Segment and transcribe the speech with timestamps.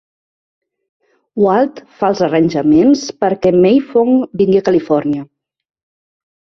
[1.43, 5.31] Walt fa els arranjaments perquè May Fong vingui a Califòrnia.